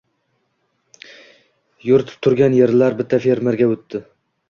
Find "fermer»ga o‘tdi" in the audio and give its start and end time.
3.29-4.07